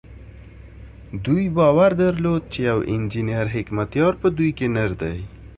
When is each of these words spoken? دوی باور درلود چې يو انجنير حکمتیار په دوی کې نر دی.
دوی 1.25 1.43
باور 1.57 1.91
درلود 2.01 2.41
چې 2.53 2.59
يو 2.69 2.79
انجنير 2.93 3.47
حکمتیار 3.55 4.13
په 4.21 4.27
دوی 4.37 4.51
کې 4.57 4.67
نر 4.75 4.91
دی. 5.01 5.17